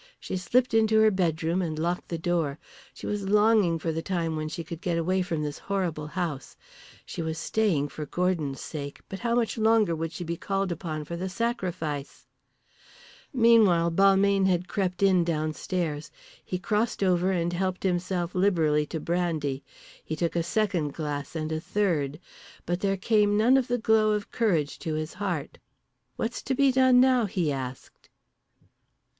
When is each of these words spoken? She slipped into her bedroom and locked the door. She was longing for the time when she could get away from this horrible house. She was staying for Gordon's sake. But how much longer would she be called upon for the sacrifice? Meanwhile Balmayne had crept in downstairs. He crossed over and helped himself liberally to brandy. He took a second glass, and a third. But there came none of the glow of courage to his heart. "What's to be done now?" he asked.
She 0.19 0.35
slipped 0.35 0.73
into 0.73 0.99
her 1.01 1.11
bedroom 1.11 1.61
and 1.61 1.77
locked 1.77 2.09
the 2.09 2.17
door. 2.17 2.57
She 2.91 3.05
was 3.05 3.29
longing 3.29 3.77
for 3.77 3.91
the 3.91 4.01
time 4.01 4.35
when 4.35 4.49
she 4.49 4.63
could 4.63 4.81
get 4.81 4.97
away 4.97 5.21
from 5.21 5.43
this 5.43 5.59
horrible 5.59 6.07
house. 6.07 6.57
She 7.05 7.21
was 7.21 7.37
staying 7.37 7.89
for 7.89 8.07
Gordon's 8.07 8.61
sake. 8.61 9.01
But 9.09 9.19
how 9.19 9.35
much 9.35 9.59
longer 9.59 9.95
would 9.95 10.11
she 10.11 10.23
be 10.23 10.35
called 10.37 10.71
upon 10.71 11.05
for 11.05 11.15
the 11.15 11.29
sacrifice? 11.29 12.25
Meanwhile 13.31 13.91
Balmayne 13.91 14.47
had 14.47 14.67
crept 14.67 15.03
in 15.03 15.23
downstairs. 15.23 16.09
He 16.43 16.57
crossed 16.57 17.03
over 17.03 17.29
and 17.29 17.53
helped 17.53 17.83
himself 17.83 18.33
liberally 18.33 18.87
to 18.87 18.99
brandy. 18.99 19.63
He 20.03 20.15
took 20.15 20.35
a 20.35 20.41
second 20.41 20.95
glass, 20.95 21.35
and 21.35 21.51
a 21.51 21.61
third. 21.61 22.19
But 22.65 22.79
there 22.79 22.97
came 22.97 23.37
none 23.37 23.55
of 23.55 23.67
the 23.67 23.77
glow 23.77 24.13
of 24.13 24.31
courage 24.31 24.79
to 24.79 24.95
his 24.95 25.13
heart. 25.13 25.59
"What's 26.15 26.41
to 26.41 26.55
be 26.55 26.71
done 26.71 26.99
now?" 26.99 27.25
he 27.27 27.51
asked. 27.51 28.09